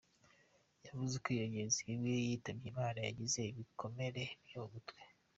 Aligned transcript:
Yavuze 0.85 1.15
ko 1.23 1.27
iyo 1.35 1.45
ngenzi 1.51 1.79
imwe 1.93 2.13
yitavye 2.27 2.65
Imana 2.73 2.97
yazize 3.05 3.41
ibikomere 3.51 4.21
vyo 4.45 4.59
mu 4.63 4.67
mutwe. 4.73 4.99